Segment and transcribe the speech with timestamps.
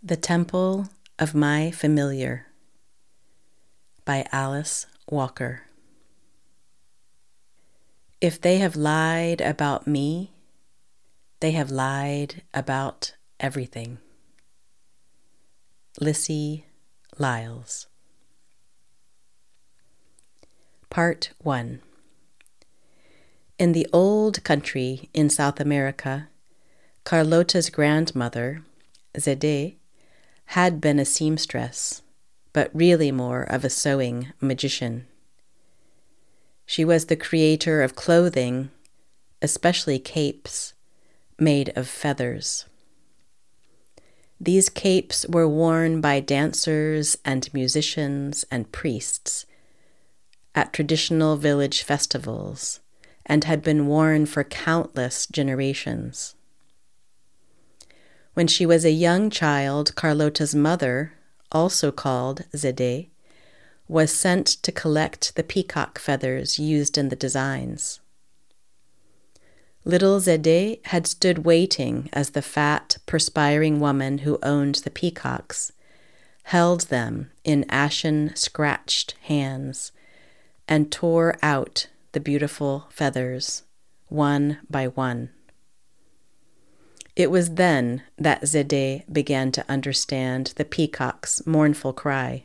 [0.00, 0.86] The Temple
[1.18, 2.46] of My Familiar
[4.04, 5.62] by Alice Walker.
[8.20, 10.30] If they have lied about me,
[11.40, 13.98] they have lied about everything.
[16.00, 16.64] Lissie
[17.18, 17.88] Lyles.
[20.90, 21.80] Part 1
[23.58, 26.28] In the old country in South America,
[27.04, 28.62] Carlota's grandmother,
[29.16, 29.77] Zede,
[30.52, 32.00] had been a seamstress,
[32.54, 35.06] but really more of a sewing magician.
[36.64, 38.70] She was the creator of clothing,
[39.42, 40.72] especially capes,
[41.38, 42.64] made of feathers.
[44.40, 49.44] These capes were worn by dancers and musicians and priests
[50.54, 52.80] at traditional village festivals
[53.26, 56.36] and had been worn for countless generations.
[58.38, 61.12] When she was a young child, Carlota's mother,
[61.50, 63.08] also called Zede,
[63.88, 67.98] was sent to collect the peacock feathers used in the designs.
[69.84, 75.72] Little Zede had stood waiting as the fat, perspiring woman who owned the peacocks
[76.44, 79.90] held them in ashen, scratched hands
[80.68, 83.64] and tore out the beautiful feathers,
[84.06, 85.30] one by one.
[87.18, 92.44] It was then that Zede began to understand the peacock's mournful cry.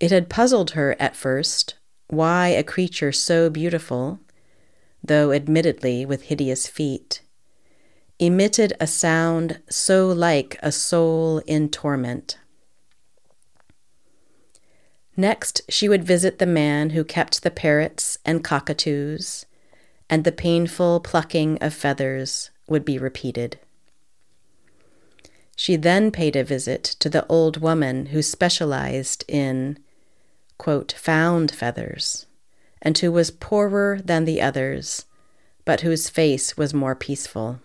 [0.00, 1.76] It had puzzled her at first
[2.08, 4.18] why a creature so beautiful,
[5.00, 7.22] though admittedly with hideous feet,
[8.18, 12.38] emitted a sound so like a soul in torment.
[15.16, 19.46] Next, she would visit the man who kept the parrots and cockatoos,
[20.10, 23.58] and the painful plucking of feathers would be repeated.
[25.56, 29.78] She then paid a visit to the old woman who specialized in,
[30.56, 32.26] quote, found feathers,
[32.80, 35.06] and who was poorer than the others,
[35.64, 37.60] but whose face was more peaceful.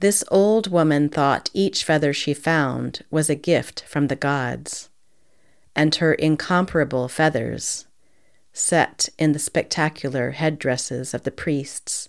[0.00, 4.88] This old woman thought each feather she found was a gift from the gods,
[5.74, 7.86] and her incomparable feathers,
[8.52, 12.08] set in the spectacular headdresses of the priests,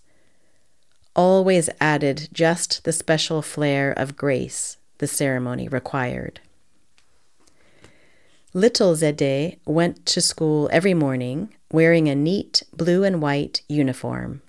[1.19, 6.39] always added just the special flair of grace the ceremony required.
[8.53, 14.41] Little Zede went to school every morning wearing a neat blue and white uniform,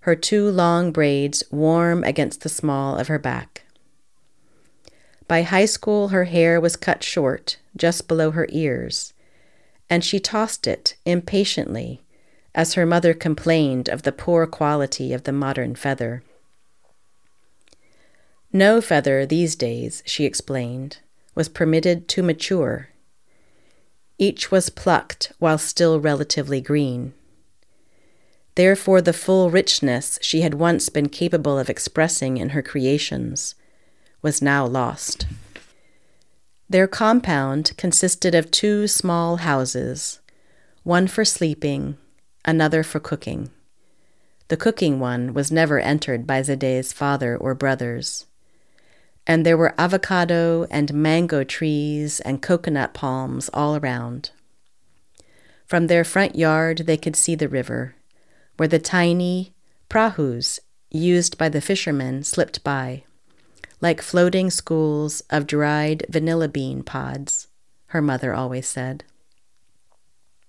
[0.00, 3.64] her two long braids warm against the small of her back.
[5.26, 9.12] By high school, her hair was cut short, just below her ears,
[9.90, 12.00] and she tossed it impatiently
[12.58, 16.24] as her mother complained of the poor quality of the modern feather.
[18.52, 20.98] No feather these days, she explained,
[21.36, 22.88] was permitted to mature.
[24.18, 27.14] Each was plucked while still relatively green.
[28.56, 33.54] Therefore, the full richness she had once been capable of expressing in her creations
[34.20, 35.28] was now lost.
[36.68, 40.18] Their compound consisted of two small houses,
[40.82, 41.98] one for sleeping
[42.48, 43.50] another for cooking.
[44.48, 48.24] The cooking one was never entered by Zede's father or brothers.
[49.26, 54.30] And there were avocado and mango trees and coconut palms all around.
[55.66, 57.94] From their front yard, they could see the river,
[58.56, 59.52] where the tiny
[59.90, 60.58] prahus
[60.90, 63.04] used by the fishermen slipped by,
[63.82, 67.48] like floating schools of dried vanilla bean pods,
[67.88, 69.04] her mother always said.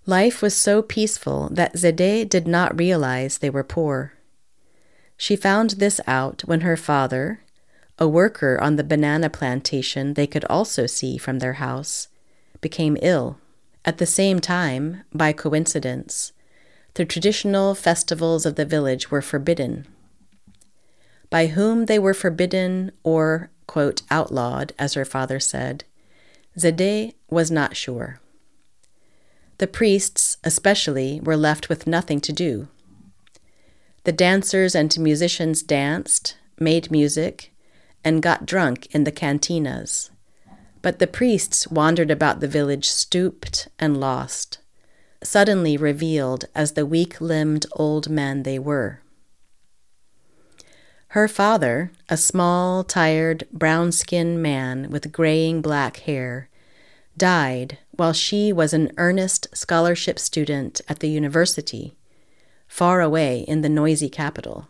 [0.05, 4.13] Life was so peaceful that Zede did not realize they were poor.
[5.17, 7.41] She found this out when her father,
[7.97, 12.07] a worker on the banana plantation they could also see from their house,
[12.61, 13.37] became ill.
[13.85, 16.31] At the same time, by coincidence,
[16.95, 19.85] the traditional festivals of the village were forbidden.
[21.29, 25.83] By whom they were forbidden or, quote, outlawed, as her father said,
[26.57, 28.19] Zede was not sure.
[29.59, 32.69] The priests, especially, were left with nothing to do.
[34.05, 37.51] The dancers and musicians danced, made music,
[38.03, 40.11] and got drunk in the cantinas.
[40.81, 44.59] But the priests wandered about the village stooped and lost,
[45.21, 49.01] suddenly revealed as the weak limbed old men they were.
[51.09, 56.47] Her father, a small, tired, brown skinned man with graying black hair,
[57.17, 61.93] died while she was an earnest scholarship student at the university,
[62.65, 64.69] far away in the noisy capital.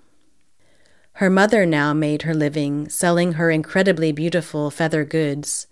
[1.14, 5.68] Her mother now made her living selling her incredibly beautiful feather goods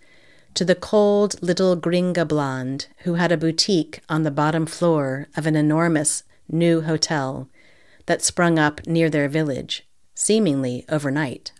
[0.54, 5.46] to the cold little gringa blonde who had a boutique on the bottom floor of
[5.46, 7.48] an enormous new hotel
[8.06, 11.52] that sprung up near their village, seemingly overnight.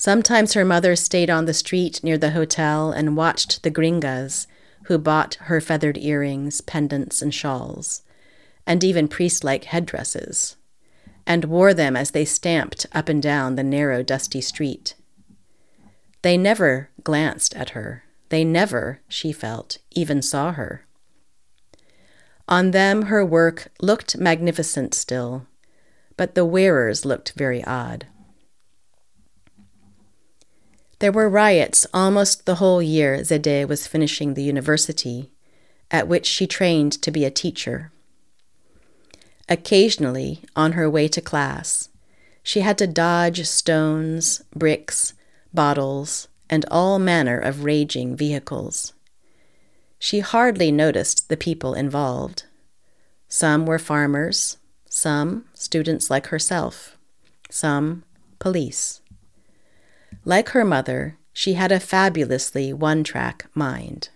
[0.00, 4.46] Sometimes her mother stayed on the street near the hotel and watched the gringas
[4.84, 8.00] who bought her feathered earrings, pendants, and shawls,
[8.66, 10.56] and even priest like headdresses,
[11.26, 14.94] and wore them as they stamped up and down the narrow, dusty street.
[16.22, 18.04] They never glanced at her.
[18.30, 20.86] They never, she felt, even saw her.
[22.48, 25.46] On them, her work looked magnificent still,
[26.16, 28.06] but the wearers looked very odd.
[31.00, 35.32] There were riots almost the whole year Zédé was finishing the university,
[35.90, 37.90] at which she trained to be a teacher.
[39.48, 41.88] Occasionally, on her way to class,
[42.42, 45.14] she had to dodge stones, bricks,
[45.54, 48.92] bottles, and all manner of raging vehicles.
[49.98, 52.44] She hardly noticed the people involved.
[53.26, 54.58] Some were farmers,
[54.88, 56.98] some students like herself,
[57.48, 58.04] some
[58.38, 58.99] police.
[60.24, 64.10] Like her mother, she had a fabulously one track mind.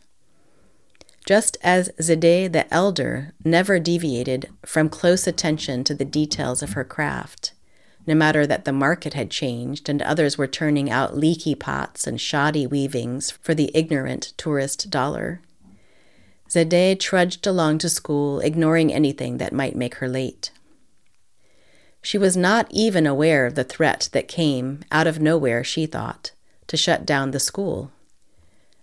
[1.27, 6.85] Just as Zédé the elder never deviated from close attention to the details of her
[6.85, 7.53] craft,
[8.07, 12.21] no matter that the market had changed and others were turning out leaky pots and
[12.21, 15.41] shoddy weavings for the ignorant tourist dollar.
[16.51, 20.51] Zédé trudged along to school, ignoring anything that might make her late.
[22.05, 26.33] She was not even aware of the threat that came out of nowhere, she thought,
[26.67, 27.93] to shut down the school.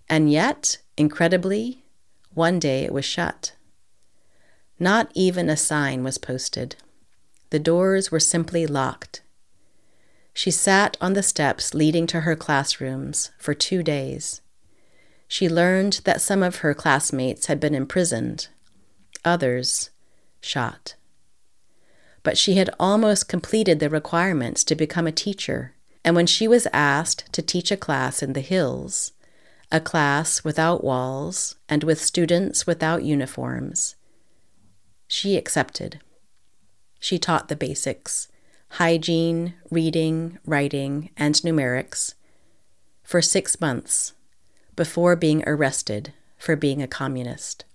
[0.08, 1.84] And yet, incredibly,
[2.34, 3.52] one day it was shut.
[4.80, 6.74] Not even a sign was posted.
[7.50, 9.22] The doors were simply locked.
[10.34, 14.40] She sat on the steps leading to her classrooms for two days.
[15.28, 18.48] She learned that some of her classmates had been imprisoned,
[19.24, 19.90] others
[20.40, 20.96] shot
[22.22, 25.74] but she had almost completed the requirements to become a teacher.
[26.04, 29.12] And when she was asked to teach a class in the hills,
[29.70, 33.96] a class without walls and with students without uniforms,
[35.08, 36.00] she accepted.
[37.00, 38.28] She taught the basics
[38.76, 42.14] hygiene, reading, writing, and numerics
[43.02, 44.14] for six months
[44.76, 47.66] before being arrested for being a communist.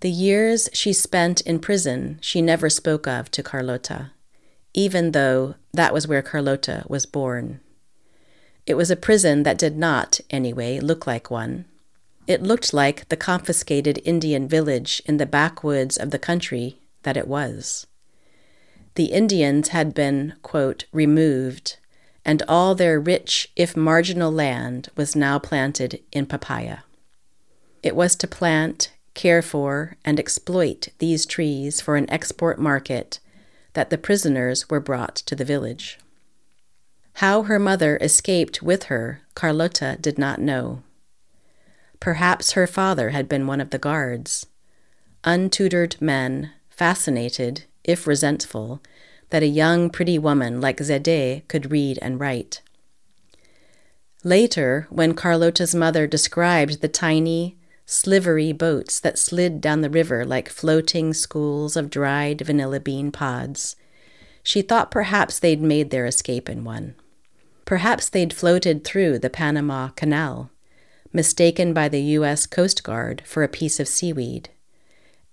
[0.00, 4.12] The years she spent in prison she never spoke of to Carlota,
[4.72, 7.60] even though that was where Carlota was born.
[8.66, 11.66] It was a prison that did not, anyway, look like one.
[12.26, 17.28] It looked like the confiscated Indian village in the backwoods of the country that it
[17.28, 17.86] was.
[18.94, 21.76] The Indians had been, quote, removed,
[22.24, 26.78] and all their rich, if marginal land was now planted in papaya.
[27.82, 33.20] It was to plant care for, and exploit these trees for an export market
[33.74, 35.98] that the prisoners were brought to the village.
[37.16, 40.82] How her mother escaped with her, Carlota did not know.
[42.00, 44.46] Perhaps her father had been one of the guards.
[45.22, 48.80] Untutored men, fascinated, if resentful,
[49.28, 52.62] that a young, pretty woman like Zédé could read and write.
[54.24, 57.58] Later, when Carlota's mother described the tiny,
[57.90, 63.74] slivery boats that slid down the river like floating schools of dried vanilla bean pods.
[64.44, 66.94] She thought perhaps they'd made their escape in one.
[67.64, 70.50] Perhaps they'd floated through the Panama Canal,
[71.12, 72.46] mistaken by the U.S.
[72.46, 74.50] Coast Guard for a piece of seaweed,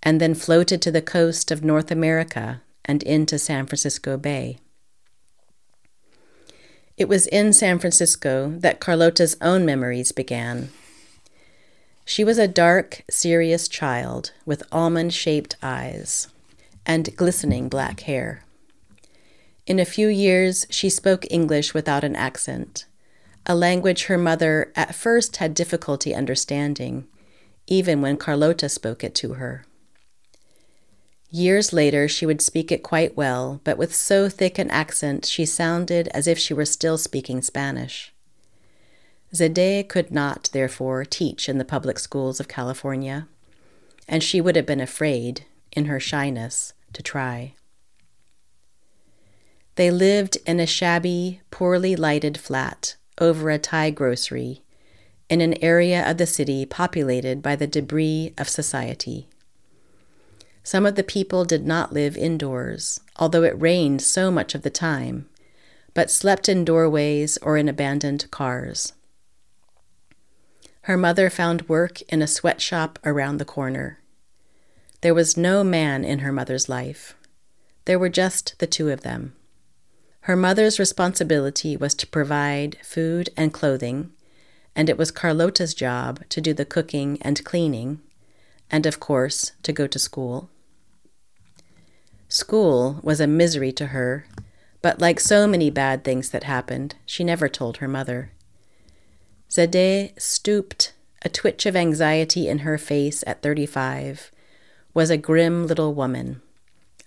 [0.02, 4.58] and then floated to the coast of North America and into San Francisco Bay.
[6.96, 10.70] It was in San Francisco that Carlota's own memories began
[12.08, 16.28] she was a dark, serious child with almond shaped eyes
[16.86, 18.42] and glistening black hair.
[19.66, 22.86] In a few years, she spoke English without an accent,
[23.44, 27.06] a language her mother at first had difficulty understanding,
[27.66, 29.66] even when Carlota spoke it to her.
[31.30, 35.44] Years later, she would speak it quite well, but with so thick an accent she
[35.44, 38.14] sounded as if she were still speaking Spanish.
[39.32, 43.28] Zédé could not, therefore, teach in the public schools of California,
[44.08, 47.54] and she would have been afraid, in her shyness, to try.
[49.74, 54.62] They lived in a shabby, poorly lighted flat over a Thai grocery
[55.28, 59.28] in an area of the city populated by the debris of society.
[60.62, 64.70] Some of the people did not live indoors, although it rained so much of the
[64.70, 65.28] time,
[65.94, 68.94] but slept in doorways or in abandoned cars.
[70.88, 73.98] Her mother found work in a sweatshop around the corner.
[75.02, 77.14] There was no man in her mother's life.
[77.84, 79.36] There were just the two of them.
[80.20, 84.12] Her mother's responsibility was to provide food and clothing,
[84.74, 88.00] and it was Carlota's job to do the cooking and cleaning,
[88.70, 90.48] and of course, to go to school.
[92.30, 94.24] School was a misery to her,
[94.80, 98.32] but like so many bad things that happened, she never told her mother.
[99.58, 104.30] Zede stooped, a twitch of anxiety in her face at 35,
[104.94, 106.40] was a grim little woman,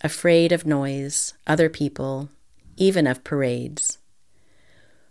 [0.02, 2.28] afraid of noise, other people,
[2.76, 3.96] even of parades.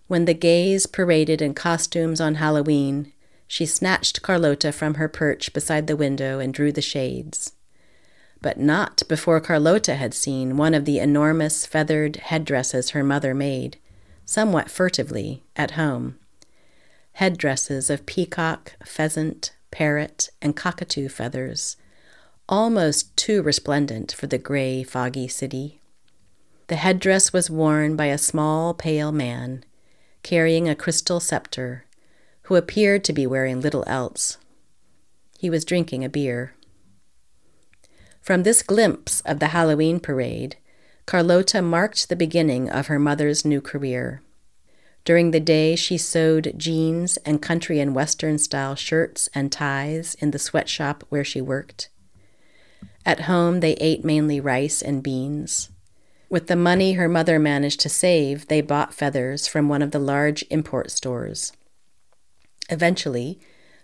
[0.06, 3.12] When the gays paraded in costumes on Halloween,
[3.48, 7.54] she snatched Carlota from her perch beside the window and drew the shades.
[8.40, 13.80] But not before Carlota had seen one of the enormous feathered headdresses her mother made,
[14.26, 16.20] somewhat furtively, at home.
[17.14, 21.78] Headdresses of peacock, pheasant, parrot, and cockatoo feathers,
[22.50, 25.82] almost too resplendent for the gray, foggy city.
[26.68, 29.64] The headdress was worn by a small, pale man,
[30.24, 31.86] carrying a crystal scepter,
[32.44, 34.38] who appeared to be wearing little else.
[35.38, 36.54] He was drinking a beer.
[38.22, 40.58] From this glimpse of the Halloween parade,
[41.06, 44.22] Carlota marked the beginning of her mother's new career.
[45.04, 50.32] During the day, she sewed jeans and country and western style shirts and ties in
[50.32, 51.90] the sweatshop where she worked.
[53.06, 55.70] At home, they ate mainly rice and beans.
[56.30, 60.00] With the money her mother managed to save, they bought feathers from one of the
[60.00, 61.52] large import stores.
[62.70, 63.40] Eventually,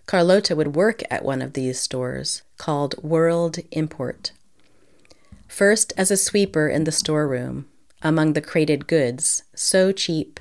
[0.06, 4.32] Carlota would work at one of these stores, called World Import.
[5.48, 7.68] First as a sweeper in the storeroom,
[8.02, 10.40] among the crated goods, so cheap,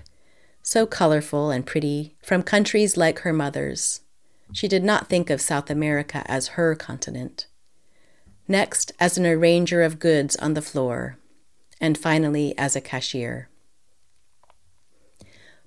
[0.67, 4.01] so colorful and pretty, from countries like her mother's.
[4.53, 7.47] She did not think of South America as her continent.
[8.49, 11.19] Next, as an arranger of goods on the floor,
[11.81, 13.49] and finally as a cashier.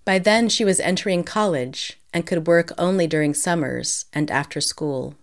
[0.04, 5.16] By then, she was entering college and could work only during summers and after school.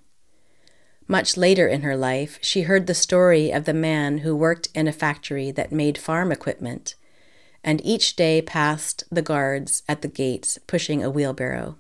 [1.06, 4.88] Much later in her life, she heard the story of the man who worked in
[4.88, 6.94] a factory that made farm equipment,
[7.66, 11.76] and each day passed the guards at the gates pushing a wheelbarrow.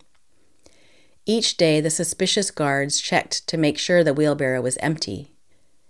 [1.24, 5.30] Each day, the suspicious guards checked to make sure the wheelbarrow was empty.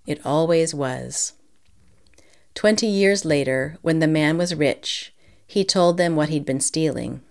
[0.07, 1.33] It always was.
[2.55, 5.15] Twenty years later, when the man was rich,
[5.47, 7.23] he told them what he'd been stealing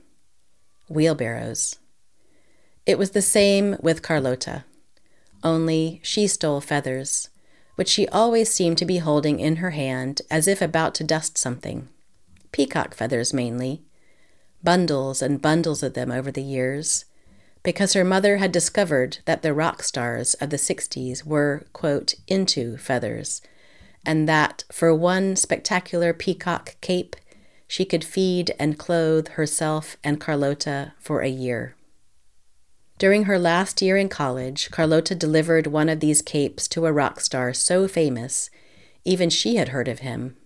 [0.88, 1.78] wheelbarrows.
[2.86, 4.66] It was the same with Carlota,
[5.44, 7.30] only she stole feathers,
[7.76, 11.40] which she always seemed to be holding in her hand as if about to dust
[11.40, 11.90] something.
[12.56, 13.84] Peacock feathers mainly,
[14.64, 17.04] bundles and bundles of them over the years,
[17.64, 22.78] because her mother had discovered that the rock stars of the 60s were, quote, into
[22.78, 23.42] feathers
[24.06, 27.16] and that for one spectacular peacock cape,
[27.68, 31.76] she could feed and clothe herself and Carlota for a year.
[32.98, 37.20] During her last year in college, Carlota delivered one of these capes to a rock
[37.20, 38.50] star so famous,
[39.04, 40.38] even she had heard of him.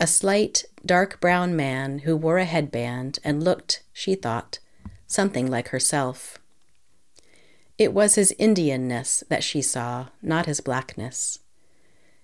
[0.00, 4.58] A slight, dark brown man who wore a headband and looked, she thought,
[5.06, 6.38] something like herself.
[7.78, 11.38] It was his Indianness that she saw, not his blackness.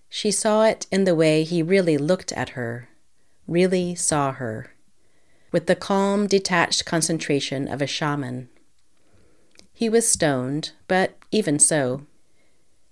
[0.08, 2.88] She saw it in the way he really looked at her,
[3.48, 4.72] really saw her,
[5.52, 8.48] with the calm, detached concentration of a shaman.
[9.72, 12.06] He was stoned, but even so.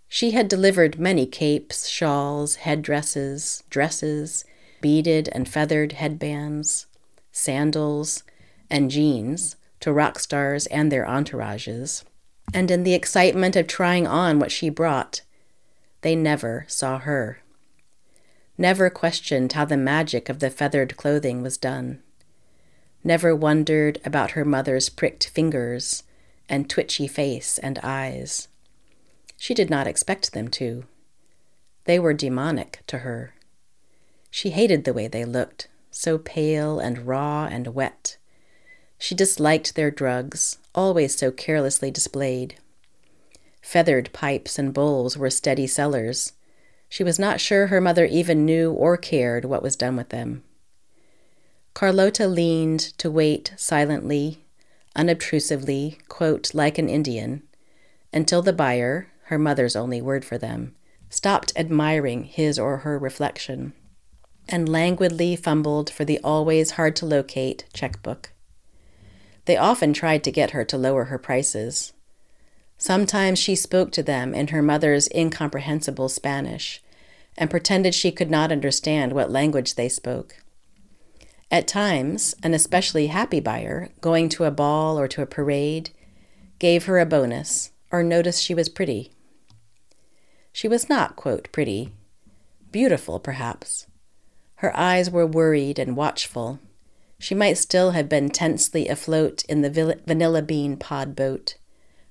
[0.08, 4.44] She had delivered many capes, shawls, headdresses, dresses,
[4.84, 6.84] beaded and feathered headbands,
[7.32, 8.22] sandals,
[8.68, 12.04] and jeans to rock stars and their entourages.
[12.52, 15.22] And in the excitement of trying on what she brought,
[16.02, 17.38] they never saw her.
[18.58, 22.02] Never questioned how the magic of the feathered clothing was done.
[23.02, 26.02] Never wondered about her mother's pricked fingers
[26.46, 28.48] and twitchy face and eyes.
[29.38, 30.84] She did not expect them to.
[31.84, 33.32] They were demonic to her.
[34.34, 38.16] She hated the way they looked, so pale and raw and wet.
[38.98, 42.56] She disliked their drugs, always so carelessly displayed.
[43.62, 46.32] Feathered pipes and bowls were steady sellers.
[46.88, 50.42] She was not sure her mother even knew or cared what was done with them.
[51.72, 54.44] Carlota leaned to wait silently,
[54.96, 57.44] unobtrusively, quote, like an Indian,
[58.12, 60.74] until the buyer, her mother's only word for them,
[61.08, 63.74] stopped admiring his or her reflection,
[64.48, 68.32] and languidly fumbled for the always hard to locate checkbook.
[69.46, 71.92] They often tried to get her to lower her prices.
[72.78, 76.82] Sometimes she spoke to them in her mother's incomprehensible Spanish
[77.36, 80.36] and pretended she could not understand what language they spoke.
[81.50, 85.90] At times, an especially happy buyer, going to a ball or to a parade,
[86.58, 89.12] gave her a bonus or noticed she was pretty.
[90.52, 91.92] She was not, quote, pretty,
[92.70, 93.86] beautiful, perhaps.
[94.56, 96.58] Her eyes were worried and watchful.
[97.18, 101.56] She might still have been tensely afloat in the vanilla bean pod boat,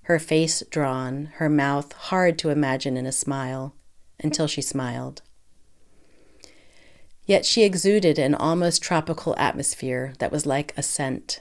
[0.03, 3.75] her face drawn, her mouth hard to imagine in a smile,
[4.19, 5.21] until she smiled.
[7.25, 11.39] Yet she exuded an almost tropical atmosphere that was like a scent.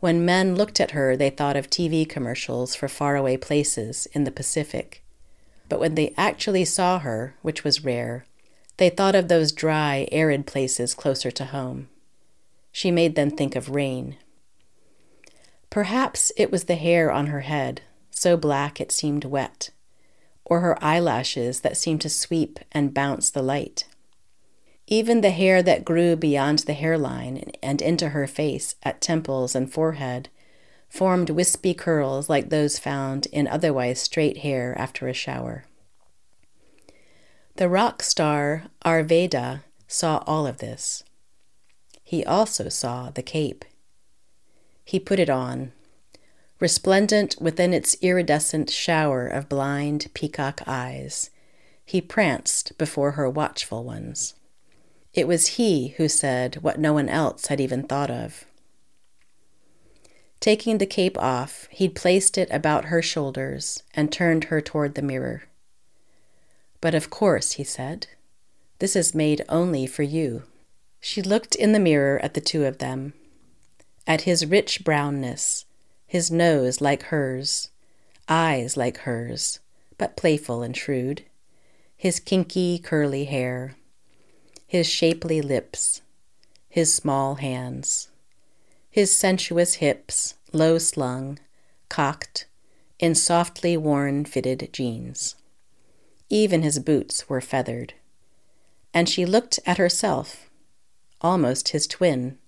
[0.00, 4.30] When men looked at her, they thought of TV commercials for faraway places in the
[4.30, 5.02] Pacific.
[5.68, 8.26] But when they actually saw her, which was rare,
[8.82, 11.88] they thought of those dry, arid places closer to home.
[12.72, 14.16] She made them think of rain.
[15.70, 19.70] Perhaps it was the hair on her head, so black it seemed wet,
[20.44, 23.84] or her eyelashes that seemed to sweep and bounce the light.
[24.88, 29.72] Even the hair that grew beyond the hairline and into her face at temples and
[29.72, 30.28] forehead
[30.88, 35.66] formed wispy curls like those found in otherwise straight hair after a shower.
[37.56, 41.04] The rock star Arveda saw all of this.
[42.02, 43.64] He also saw the cape.
[44.84, 45.72] He put it on,
[46.60, 51.28] resplendent within its iridescent shower of blind peacock eyes.
[51.84, 54.34] He pranced before her watchful ones.
[55.12, 58.46] It was he who said what no one else had even thought of.
[60.40, 65.02] Taking the cape off, he'd placed it about her shoulders and turned her toward the
[65.02, 65.42] mirror.
[66.82, 68.08] But of course, he said,
[68.78, 70.42] this is made only for you.
[71.00, 73.14] She looked in the mirror at the two of them,
[74.06, 75.64] at his rich brownness,
[76.06, 77.70] his nose like hers,
[78.28, 79.60] eyes like hers,
[79.96, 81.24] but playful and shrewd,
[81.96, 83.76] his kinky, curly hair
[84.72, 86.00] his shapely lips,
[86.66, 88.08] his small hands,
[88.90, 91.38] his sensuous hips, low slung,
[91.90, 92.46] cocked,
[92.98, 95.34] in softly worn fitted jeans.
[96.32, 97.92] Even his boots were feathered.
[98.94, 100.48] And she looked at herself,
[101.20, 102.38] almost his twin.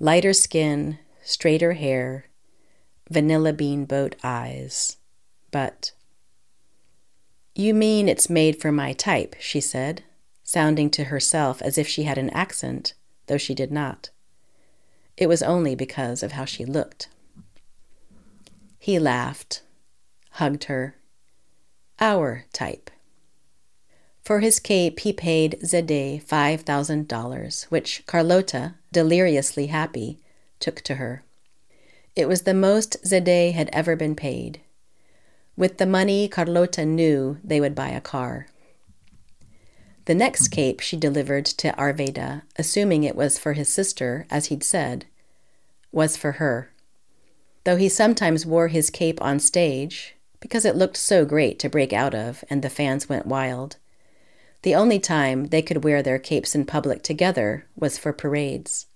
[0.00, 2.28] Lighter skin, straighter hair,
[3.10, 4.96] vanilla bean boat eyes.
[5.50, 5.92] But.
[7.54, 10.02] You mean it's made for my type, she said,
[10.42, 12.94] sounding to herself as if she had an accent,
[13.26, 14.08] though she did not.
[15.18, 17.08] It was only because of how she looked.
[18.78, 19.60] He laughed,
[20.30, 20.94] hugged her.
[22.00, 22.90] Our type.
[24.22, 30.18] For his cape, he paid Zede $5,000, which Carlota, deliriously happy,
[30.60, 31.24] took to her.
[32.14, 34.60] It was the most Zede had ever been paid.
[35.56, 38.48] With the money, Carlota knew they would buy a car.
[40.04, 44.62] The next cape she delivered to Arveda, assuming it was for his sister, as he'd
[44.62, 45.06] said,
[45.90, 46.70] was for her.
[47.64, 51.92] Though he sometimes wore his cape on stage, because it looked so great to break
[51.92, 53.76] out of and the fans went wild.
[54.62, 58.86] The only time they could wear their capes in public together was for parades.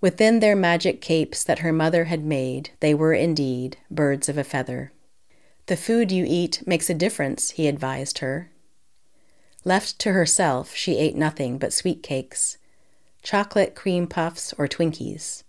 [0.00, 4.44] Within their magic capes that her mother had made, they were indeed birds of a
[4.44, 4.92] feather.
[5.66, 8.50] The food you eat makes a difference, he advised her,
[9.64, 12.58] Left to herself, she ate nothing but sweet cakes,
[13.22, 15.42] chocolate cream puffs or Twinkies,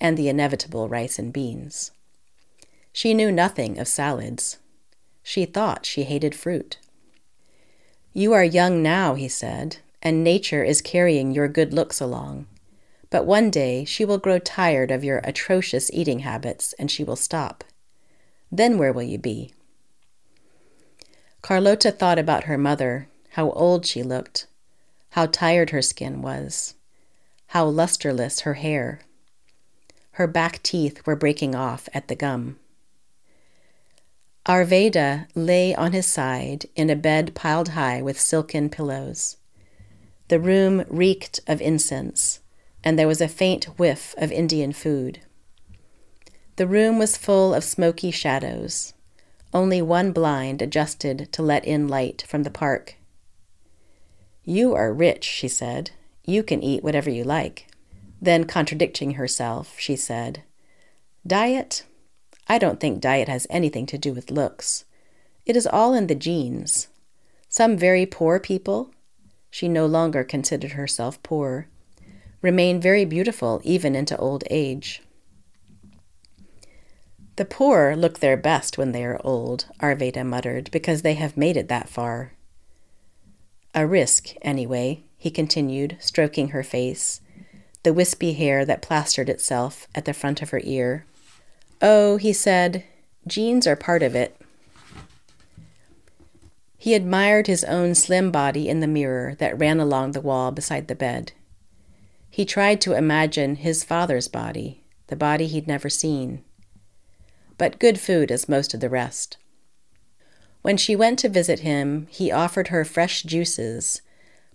[0.00, 1.90] and the inevitable rice and beans.
[2.96, 4.56] She knew nothing of salads.
[5.22, 6.78] She thought she hated fruit.
[8.14, 12.46] You are young now, he said, and nature is carrying your good looks along.
[13.10, 17.16] But one day she will grow tired of your atrocious eating habits and she will
[17.16, 17.64] stop.
[18.50, 19.52] Then where will you be?
[21.42, 24.46] Carlota thought about her mother how old she looked,
[25.10, 26.76] how tired her skin was,
[27.48, 29.00] how lusterless her hair.
[30.12, 32.56] Her back teeth were breaking off at the gum.
[34.46, 39.38] Arveda lay on his side in a bed piled high with silken pillows.
[40.28, 42.40] The room reeked of incense,
[42.84, 45.20] and there was a faint whiff of Indian food.
[46.56, 48.94] The room was full of smoky shadows,
[49.52, 52.94] only one blind adjusted to let in light from the park.
[54.44, 55.90] You are rich, she said.
[56.24, 57.66] You can eat whatever you like.
[58.22, 60.44] Then, contradicting herself, she said,
[61.26, 61.82] Diet?
[62.48, 64.84] I don't think diet has anything to do with looks.
[65.44, 66.88] It is all in the genes.
[67.48, 68.90] Some very poor people,
[69.50, 71.68] she no longer considered herself poor,
[72.42, 75.02] remain very beautiful even into old age.
[77.36, 81.56] The poor look their best when they are old, Arveda muttered, because they have made
[81.56, 82.32] it that far.
[83.74, 87.20] A risk, anyway, he continued, stroking her face,
[87.82, 91.04] the wispy hair that plastered itself at the front of her ear.
[91.82, 92.84] Oh, he said,
[93.26, 94.40] genes are part of it.
[96.78, 100.88] He admired his own slim body in the mirror that ran along the wall beside
[100.88, 101.32] the bed.
[102.30, 106.44] He tried to imagine his father's body, the body he'd never seen
[107.58, 109.36] but good food is most of the rest.
[110.62, 114.02] When she went to visit him, he offered her fresh juices,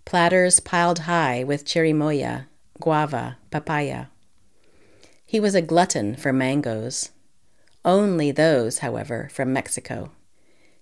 [0.06, 2.48] platters piled high with chirimoya,
[2.80, 4.08] guava, papaya.
[5.32, 7.12] He was a glutton for mangoes.
[7.86, 10.12] Only those, however, from Mexico.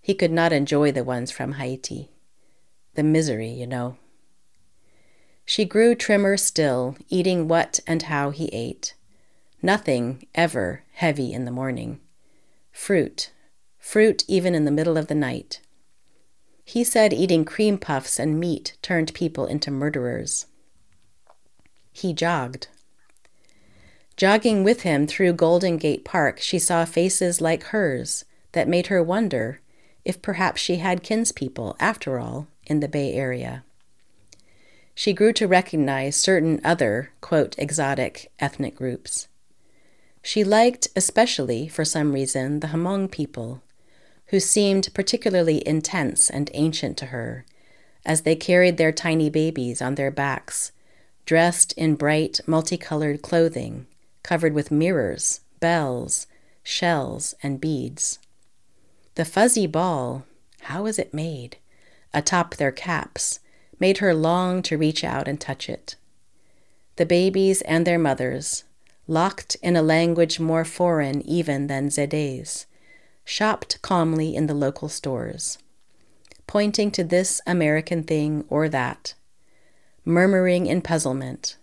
[0.02, 2.10] He could not enjoy the ones from Haiti.
[2.96, 3.98] The misery, you know.
[5.46, 8.96] She grew trimmer still, eating what and how he ate.
[9.62, 12.00] Nothing ever heavy in the morning.
[12.72, 13.30] Fruit,
[13.78, 15.62] fruit even in the middle of the night.
[16.66, 20.48] He said eating cream puffs and meat turned people into murderers.
[21.92, 22.68] He jogged.
[24.20, 29.02] Jogging with him through Golden Gate Park, she saw faces like hers that made her
[29.02, 29.62] wonder
[30.04, 33.64] if perhaps she had kinspeople, after all, in the Bay Area.
[34.94, 39.30] She grew to recognize certain other, quote, exotic ethnic groups.
[40.22, 43.64] She liked, especially for some reason, the Hmong people,
[44.26, 47.46] who seemed particularly intense and ancient to her,
[48.06, 50.74] as they carried their tiny babies on their backs,
[51.26, 53.86] dressed in bright, multicolored clothing,
[54.24, 56.28] covered with mirrors, bells,
[56.64, 58.20] shells, and beads.
[59.16, 60.26] The fuzzy ball,
[60.62, 61.58] how was it made,
[62.14, 63.40] atop their caps,
[63.80, 65.96] made her long to reach out and touch it.
[66.98, 68.66] The babies and their mothers,
[69.08, 72.66] locked in a language more foreign even than Zede's,
[73.24, 75.58] shopped calmly in the local stores,
[76.46, 79.14] pointing to this American thing or that,
[80.04, 81.58] murmuring in puzzlement,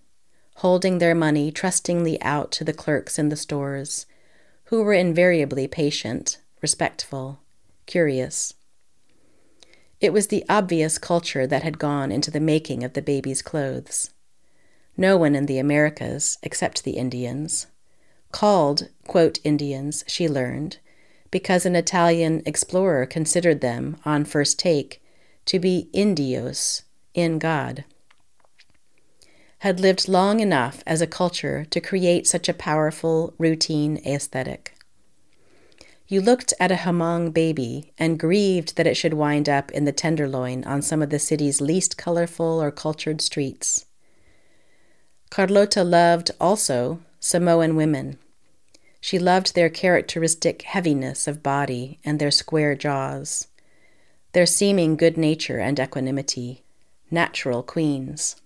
[0.57, 4.07] holding their money trustingly out to the clerks in the stores,
[4.65, 7.41] who were invariably patient, respectful,
[7.87, 8.55] curious.
[10.01, 14.11] It was the obvious culture that had gone into the making of the baby's clothes
[14.97, 17.67] no one in the Americas, except the Indians,
[18.33, 20.79] called, quote, Indians, she learned,
[21.31, 25.03] because an Italian explorer considered them, on first take,
[25.45, 26.83] to be Indios,
[27.15, 27.85] in God,
[29.59, 34.77] had lived long enough as a culture to create such a powerful, routine aesthetic.
[36.09, 39.93] You looked at a Hmong baby and grieved that it should wind up in the
[39.93, 43.87] Tenderloin on some of the city's least colorful or cultured streets.
[45.31, 48.19] Carlota loved also Samoan women.
[49.01, 53.49] She loved their characteristic heaviness of body and their square jaws,
[54.33, 56.63] their seeming good nature and equanimity,
[57.11, 58.37] natural queens.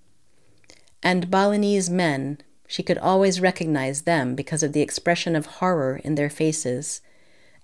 [1.03, 6.15] And Balinese men, she could always recognize them because of the expression of horror in
[6.15, 7.01] their faces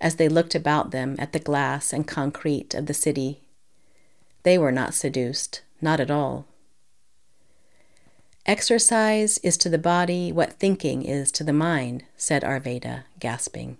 [0.01, 3.41] as they looked about them at the glass and concrete of the city.
[4.43, 6.45] They were not seduced, not at all.
[8.45, 13.77] Exercise is to the body what thinking is to the mind, said Arveda, gasping.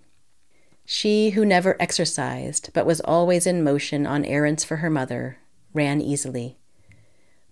[0.84, 5.38] She who never exercised, but was always in motion on errands for her mother,
[5.72, 6.58] ran easily,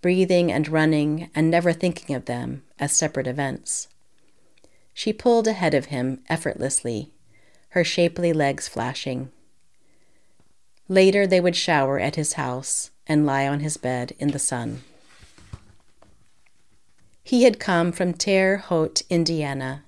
[0.06, 3.88] breathing and running and never thinking of them as separate events.
[4.94, 7.10] She pulled ahead of him effortlessly,
[7.70, 9.32] her shapely legs flashing.
[10.88, 14.84] Later they would shower at his house and lie on his bed in the sun.
[17.24, 19.82] He had come from Terre Haute, Indiana,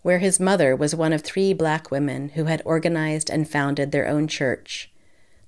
[0.00, 4.08] where his mother was one of three black women who had organized and founded their
[4.08, 4.90] own church,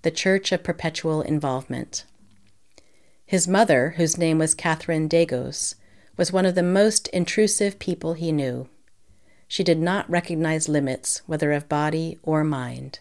[0.02, 2.04] the Church of Perpetual Involvement.
[3.26, 5.74] His mother, whose name was Catherine Dagos,
[6.16, 8.68] was one of the most intrusive people he knew.
[9.48, 13.00] She did not recognize limits, whether of body or mind.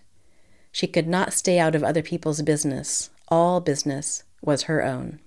[0.71, 3.09] She could not stay out of other people's business.
[3.27, 5.19] All business was her own.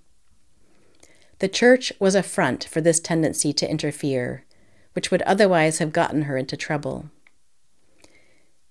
[1.38, 4.44] The church was a front for this tendency to interfere,
[4.92, 7.10] which would otherwise have gotten her into trouble.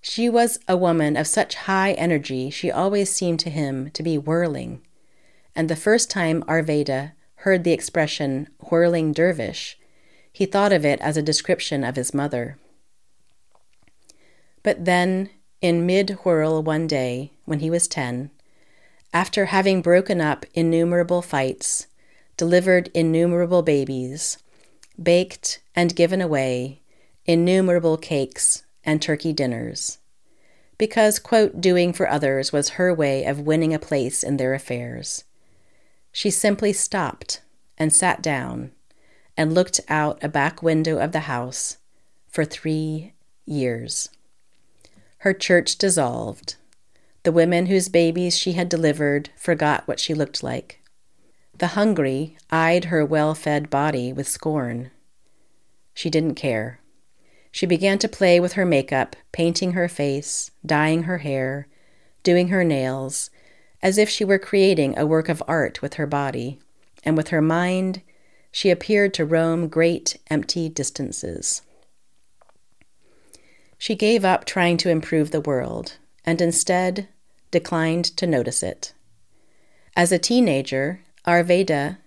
[0.01, 4.17] She was a woman of such high energy, she always seemed to him to be
[4.17, 4.81] whirling.
[5.55, 9.77] And the first time Arveda heard the expression whirling dervish,
[10.31, 12.57] he thought of it as a description of his mother.
[14.63, 15.29] But then,
[15.61, 18.31] in mid whirl one day, when he was ten,
[19.13, 21.85] After having broken up innumerable fights,
[22.35, 24.39] delivered innumerable babies,
[25.01, 26.81] baked and given away
[27.25, 29.99] innumerable cakes and turkey dinners,
[30.77, 35.23] because, quote, doing for others was her way of winning a place in their affairs.
[36.13, 37.41] She simply stopped
[37.77, 38.71] and sat down
[39.35, 41.77] and looked out a back window of the house
[42.29, 43.13] for three
[43.45, 44.09] years.
[45.17, 46.55] Her church dissolved.
[47.23, 50.81] The women whose babies she had delivered forgot what she looked like.
[51.57, 54.91] The hungry eyed her well fed body with scorn.
[55.95, 56.79] She didn't care.
[57.51, 61.67] She began to play with her makeup, painting her face, dyeing her hair,
[62.21, 63.29] doing her nails,
[63.83, 66.57] as if she were creating a work of art with her body,
[67.03, 68.01] and with her mind,
[68.49, 71.61] she appeared to roam great empty distances.
[73.77, 77.09] She gave up trying to improve the world, and instead
[77.51, 78.93] declined to notice it.
[79.97, 81.97] As a teenager, Arveda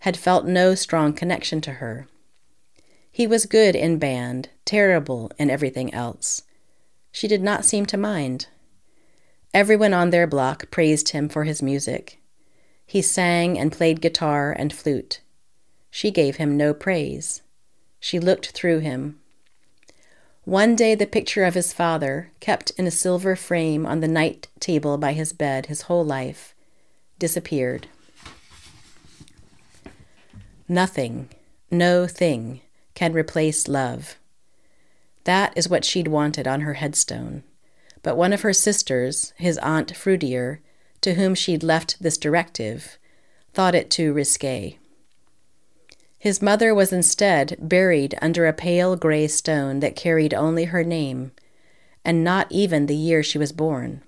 [0.00, 2.06] had felt no strong connection to her.
[3.10, 6.42] He was good in band, terrible in everything else.
[7.10, 8.46] She did not seem to mind.
[9.56, 12.20] Everyone on their block praised him for his music.
[12.84, 15.22] He sang and played guitar and flute.
[15.90, 17.40] She gave him no praise.
[17.98, 19.18] She looked through him.
[20.44, 24.48] One day, the picture of his father, kept in a silver frame on the night
[24.60, 26.54] table by his bed his whole life,
[27.18, 27.88] disappeared.
[30.68, 31.30] Nothing,
[31.70, 32.60] no thing,
[32.92, 34.16] can replace love.
[35.24, 37.42] That is what she'd wanted on her headstone.
[38.06, 40.60] But one of her sisters, his aunt Frudier,
[41.00, 42.98] to whom she'd left this directive,
[43.52, 44.78] thought it too risque.
[46.16, 51.32] His mother was instead buried under a pale gray stone that carried only her name,
[52.04, 54.02] and not even the year she was born.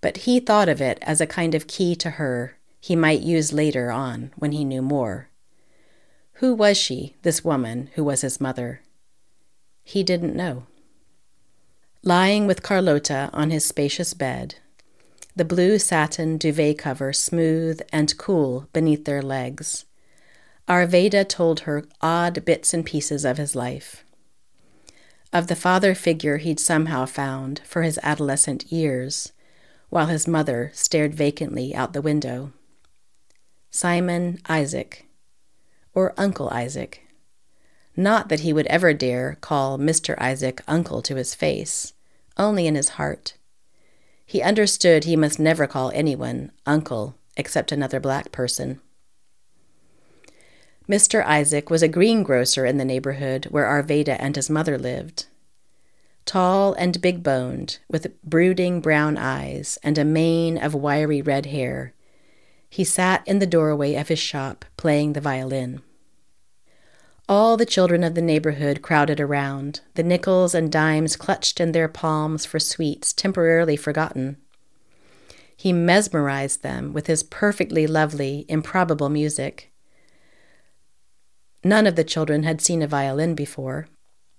[0.00, 3.52] But he thought of it as a kind of key to her he might use
[3.52, 5.28] later on when he knew more.
[6.36, 8.80] Who was she, this woman who was his mother?
[9.84, 10.68] He didn't know.
[12.04, 14.56] Lying with Carlota on his spacious bed,
[15.36, 19.84] the blue satin duvet cover smooth and cool beneath their legs,
[20.68, 24.04] Arveda told her odd bits and pieces of his life.
[25.32, 29.32] Of the father figure he'd somehow found for his adolescent years,
[29.88, 32.52] while his mother stared vacantly out the window.
[33.70, 35.06] Simon Isaac,
[35.94, 37.06] or Uncle Isaac.
[37.96, 40.14] Not that he would ever dare call Mr.
[40.18, 41.92] Isaac uncle to his face,
[42.36, 43.34] only in his heart.
[44.24, 48.80] He understood he must never call anyone uncle except another black person.
[50.88, 51.24] Mr.
[51.24, 55.26] Isaac was a greengrocer in the neighborhood where Arveda and his mother lived.
[56.24, 61.94] Tall and big boned, with brooding brown eyes and a mane of wiry red hair,
[62.68, 65.82] he sat in the doorway of his shop playing the violin.
[67.28, 71.88] All the children of the neighborhood crowded around, the nickels and dimes clutched in their
[71.88, 74.38] palms for sweets temporarily forgotten.
[75.56, 79.72] He mesmerized them with his perfectly lovely, improbable music.
[81.62, 83.86] None of the children had seen a violin before.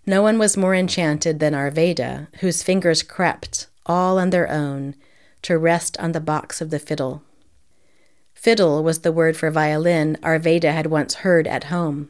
[0.06, 4.96] No one was more enchanted than Arveda, whose fingers crept, all on their own,
[5.43, 7.24] to rest on the box of the fiddle.
[8.34, 12.10] Fiddle was the word for violin Arveda had once heard at home.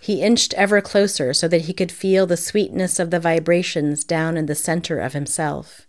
[0.00, 4.38] He inched ever closer so that he could feel the sweetness of the vibrations down
[4.38, 5.86] in the center of himself,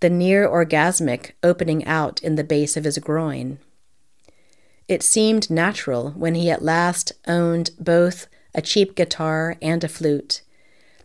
[0.00, 3.58] the near orgasmic opening out in the base of his groin.
[4.88, 10.40] It seemed natural when he at last owned both a cheap guitar and a flute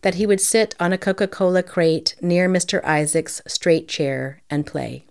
[0.00, 2.82] that he would sit on a Coca Cola crate near Mr.
[2.84, 5.04] Isaac's straight chair and play.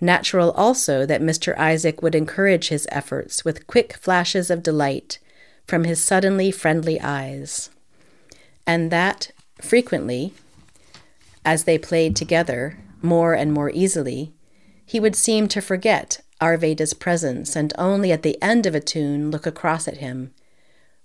[0.00, 1.56] Natural also that Mr.
[1.58, 5.18] Isaac would encourage his efforts with quick flashes of delight
[5.68, 7.68] from his suddenly friendly eyes,
[8.66, 10.32] and that frequently,
[11.44, 14.32] as they played together more and more easily,
[14.84, 19.30] he would seem to forget Arveda's presence and only at the end of a tune
[19.30, 20.32] look across at him,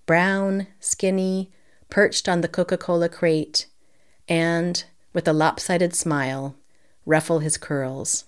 [0.05, 1.51] brown, skinny,
[1.89, 3.67] perched on the Coca Cola crate,
[4.29, 6.55] and, with a lopsided smile,
[7.05, 8.23] ruffle his curls.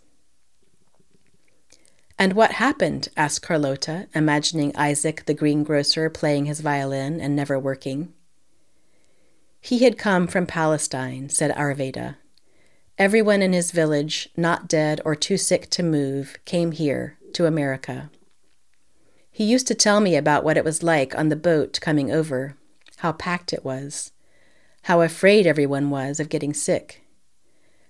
[2.17, 3.10] And what happened?
[3.17, 8.13] asked Carlota, imagining Isaac the greengrocer playing his violin and never working.
[9.60, 12.15] He had come from Palestine, said Arveda.
[12.97, 18.10] Everyone in his village, not dead or too sick to move, came here, to America.
[19.30, 22.56] He used to tell me about what it was like on the boat coming over,
[22.97, 24.13] how packed it was,
[24.84, 27.01] how afraid everyone was of getting sick.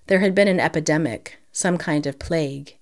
[0.07, 2.77] There had been an epidemic, some kind of plague,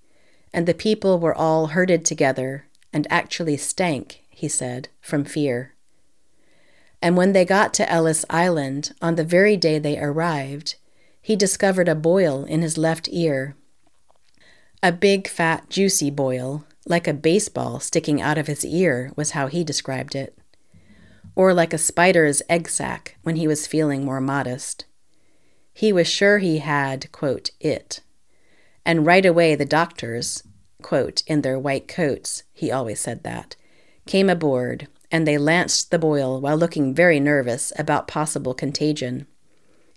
[0.53, 5.73] and the people were all herded together and actually stank, he said, from fear.
[7.01, 10.75] And when they got to Ellis Island on the very day they arrived,
[11.21, 13.55] he discovered a boil in his left ear.
[14.81, 19.47] A big, fat, juicy boil, like a baseball sticking out of his ear, was how
[19.47, 20.37] he described it.
[21.35, 24.85] Or like a spider's egg sac when he was feeling more modest.
[25.73, 28.01] He was sure he had, quote, it.
[28.85, 30.43] And right away the doctors,
[30.81, 33.55] quote, in their white coats, he always said that,
[34.05, 39.27] came aboard, and they lanced the boil while looking very nervous about possible contagion.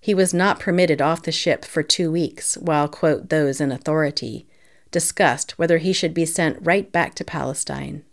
[0.00, 4.46] He was not permitted off the ship for two weeks while, quote, those in authority
[4.92, 8.04] discussed whether he should be sent right back to Palestine.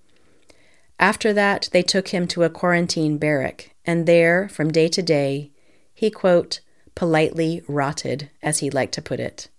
[0.99, 5.51] After that, they took him to a quarantine barrack, and there, from day to day,
[5.93, 6.61] he, quote,
[6.95, 9.49] politely rotted, as he liked to put it.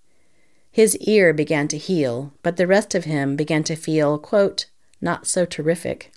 [0.74, 4.66] His ear began to heal, but the rest of him began to feel, quote,
[5.00, 6.10] not so terrific.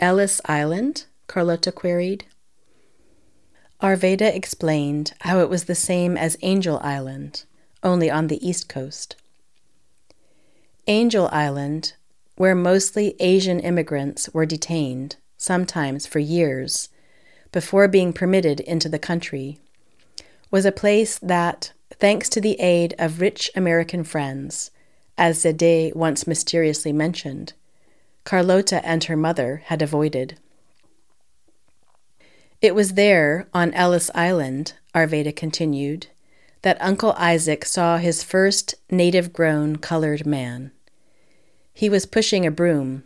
[0.00, 1.04] Ellis Island?
[1.26, 2.24] Carlotta queried.
[3.82, 7.44] Arveyda explained how it was the same as Angel Island,
[7.82, 9.16] only on the east coast.
[10.86, 11.92] Angel Island,
[12.36, 16.88] where mostly Asian immigrants were detained, sometimes for years,
[17.52, 19.58] before being permitted into the country,
[20.50, 24.70] was a place that, thanks to the aid of rich American friends,
[25.16, 27.52] as Zede once mysteriously mentioned,
[28.24, 30.38] Carlotta and her mother had avoided.
[32.60, 36.06] It was there, on Ellis Island, Arveyda continued,
[36.62, 40.72] that Uncle Isaac saw his first native grown colored man.
[41.74, 43.04] He was pushing a broom.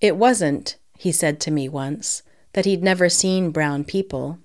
[0.00, 4.38] It wasn't, he said to me once, that he'd never seen brown people.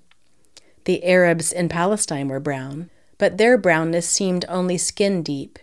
[0.86, 2.90] The Arabs in Palestine were brown,
[3.20, 5.60] but their brownness seemed only skin deep,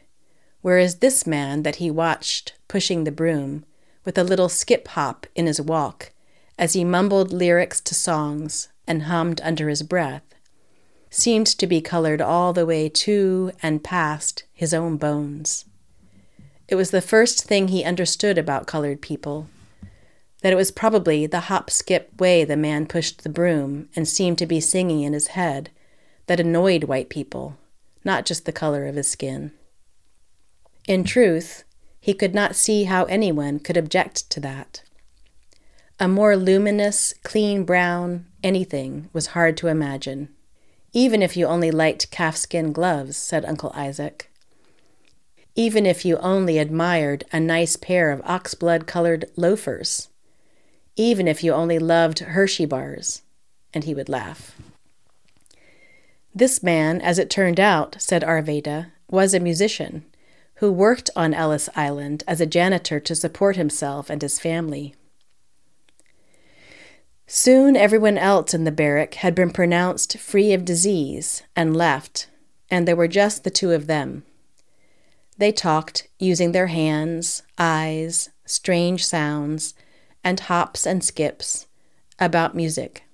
[0.60, 3.64] whereas this man that he watched pushing the broom,
[4.04, 6.12] with a little skip hop in his walk,
[6.56, 10.22] as he mumbled lyrics to songs and hummed under his breath,
[11.10, 15.64] seemed to be colored all the way to and past his own bones.
[16.68, 19.48] It was the first thing he understood about colored people
[20.42, 24.38] that it was probably the hop skip way the man pushed the broom and seemed
[24.38, 25.70] to be singing in his head
[26.26, 27.56] that annoyed white people,
[28.04, 29.52] not just the color of his skin.
[30.86, 31.64] In truth,
[32.00, 34.82] he could not see how anyone could object to that.
[35.98, 40.28] A more luminous, clean brown anything was hard to imagine,
[40.92, 44.30] even if you only liked calfskin gloves, said Uncle Isaac.
[45.54, 50.08] Even if you only admired a nice pair of oxblood colored loafers
[50.96, 53.22] even if you only loved Hershey bars.
[53.72, 54.56] And he would laugh.
[56.36, 60.04] This man, as it turned out, said Arveyda, was a musician
[60.56, 64.94] who worked on Ellis Island as a janitor to support himself and his family.
[67.26, 72.28] Soon everyone else in the barrack had been pronounced free of disease and left,
[72.70, 74.22] and there were just the two of them.
[75.38, 79.72] They talked using their hands, eyes, strange sounds,
[80.22, 81.66] and hops and skips
[82.18, 83.05] about music.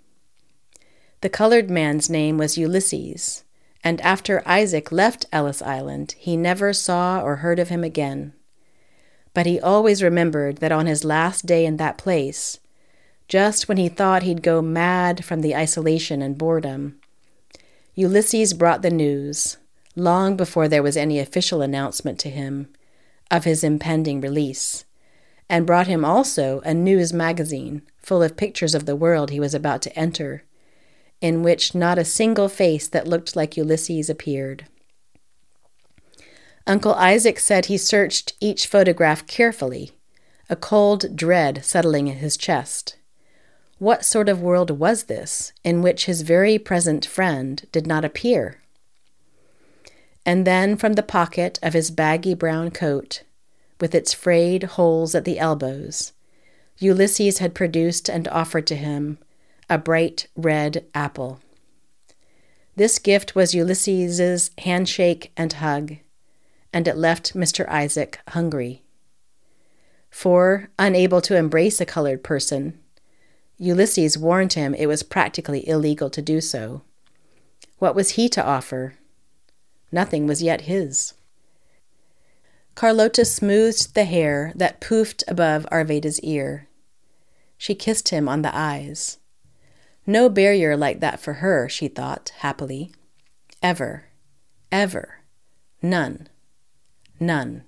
[1.22, 3.44] The colored man's name was Ulysses,
[3.84, 8.32] and after Isaac left Ellis Island, he never saw or heard of him again.
[9.32, 12.58] But he always remembered that on his last day in that place,
[13.28, 16.98] just when he thought he'd go mad from the isolation and boredom,
[17.94, 19.56] Ulysses brought the news,
[19.94, 22.66] long before there was any official announcement to him,
[23.30, 24.84] of his impending release
[25.48, 29.54] and brought him also a news magazine full of pictures of the world he was
[29.54, 30.44] about to enter,
[31.22, 34.66] in which not a single face that looked like Ulysses appeared.
[36.66, 39.92] Uncle Isaac said he searched each photograph carefully,
[40.50, 42.96] a cold dread settling in his chest.
[43.78, 48.60] What sort of world was this in which his very present friend did not appear?
[50.26, 53.22] And then from the pocket of his baggy brown coat,
[53.80, 56.12] with its frayed holes at the elbows,
[56.78, 59.18] Ulysses had produced and offered to him
[59.72, 61.40] a bright red apple.
[62.76, 65.96] This gift was Ulysses's handshake and hug,
[66.74, 67.66] and it left Mr.
[67.70, 68.82] Isaac hungry.
[70.10, 72.78] For, unable to embrace a colored person,
[73.56, 76.82] Ulysses warned him it was practically illegal to do so.
[77.78, 78.96] What was he to offer?
[79.90, 81.14] Nothing was yet his.
[82.74, 86.68] Carlotta smoothed the hair that poofed above Arveyda's ear.
[87.56, 89.16] She kissed him on the eyes.
[90.06, 92.92] No barrier like that for her, she thought happily.
[93.62, 94.06] Ever,
[94.70, 95.22] ever,
[95.82, 96.28] None.
[97.18, 97.64] None.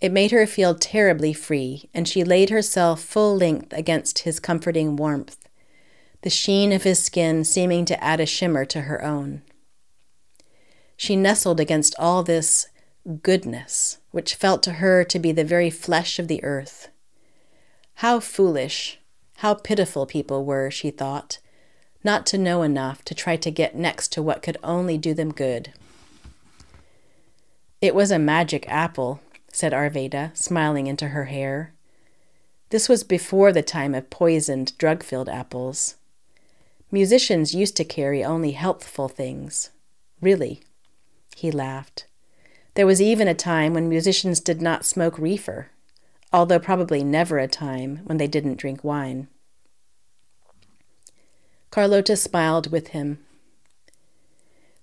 [0.00, 4.96] It made her feel terribly free, and she laid herself full length against his comforting
[4.96, 5.48] warmth,
[6.22, 9.42] the sheen of his skin seeming to add a shimmer to her own.
[10.96, 12.68] She nestled against all this
[13.22, 16.88] goodness, which felt to her to be the very flesh of the earth.
[17.94, 18.98] How foolish,
[19.42, 21.40] how pitiful people were, she thought,
[22.04, 25.32] not to know enough to try to get next to what could only do them
[25.32, 25.72] good.
[27.80, 29.20] It was a magic apple,
[29.50, 31.72] said Arveyda, smiling into her hair.
[32.70, 35.96] This was before the time of poisoned, drug filled apples.
[36.92, 39.70] Musicians used to carry only healthful things.
[40.20, 40.60] Really.
[41.34, 42.06] He laughed.
[42.74, 45.70] There was even a time when musicians did not smoke reefer,
[46.32, 49.26] although probably never a time when they didn't drink wine.
[51.72, 53.18] Carlotta smiled with him.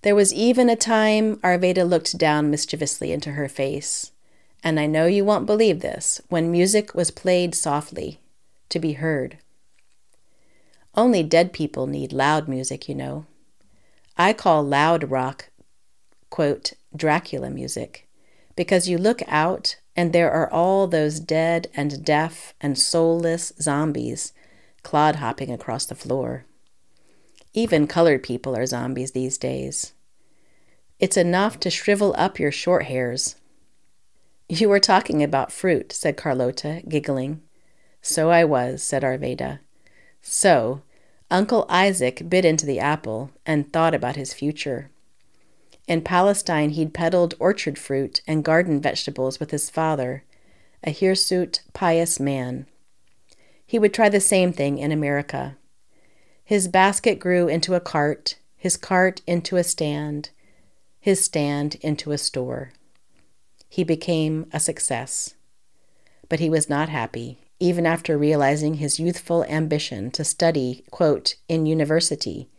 [0.02, 4.12] There was even a time Arveyda looked down mischievously into her face,
[4.64, 8.20] and I know you won't believe this, when music was played softly,
[8.70, 9.38] to be heard.
[10.96, 13.28] Only dead people need loud music, you know.
[14.18, 15.52] I call loud rock,
[16.32, 18.10] quote, Dracula music,
[18.56, 24.34] because you look out and there are all those dead and deaf and soulless zombies
[24.82, 26.46] clod hopping across the floor.
[27.54, 29.93] Even colored people are zombies these days.
[31.00, 33.36] It's enough to shrivel up your short hairs.
[34.47, 37.41] You were talking about fruit, said Carlotta, giggling.
[38.02, 39.60] So I was, said Arveyda.
[40.22, 40.82] So,
[41.32, 44.89] Uncle Isaac bit into the apple and thought about his future.
[45.88, 50.24] In Palestine, he'd peddled orchard fruit and garden vegetables with his father,
[50.84, 52.68] a hirsute, pious man.
[53.66, 55.58] He would try the same thing in America.
[56.50, 60.32] His basket grew into a cart, his cart into a stand,
[61.00, 62.72] his stand into a store.
[63.70, 65.36] He became a success.
[66.28, 71.68] But he was not happy, even after realizing his youthful ambition to study, quote, in
[71.68, 72.50] university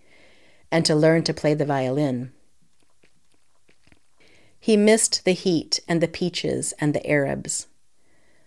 [0.71, 2.31] and to learn to play the violin.
[4.61, 7.67] He missed the heat and the peaches and the Arabs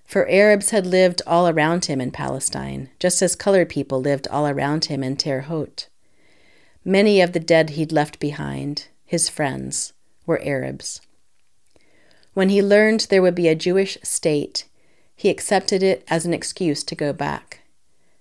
[0.06, 4.48] for Arabs had lived all around him in Palestine, just as colored people lived all
[4.48, 5.88] around him in Terre Haute.
[6.86, 9.94] Many of the dead he'd left behind, his friends,
[10.26, 11.02] were Arabs.
[12.34, 14.66] When he learned there would be a Jewish state,
[15.16, 17.62] he accepted it as an excuse to go back.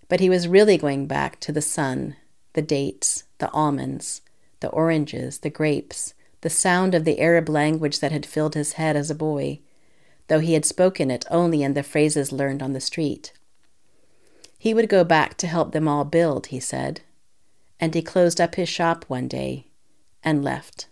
[0.09, 2.17] But he was really going back to the sun,
[2.53, 4.21] the dates, the almonds,
[4.61, 8.97] the oranges, the grapes, the sound of the Arab language that had filled his head
[8.97, 9.61] as a boy
[10.33, 13.35] though he had spoken it only in the phrases learned on the street.
[14.59, 17.03] He would go back to help them all build, he said,
[17.79, 19.67] and he closed up his shop one day
[20.25, 20.87] and left.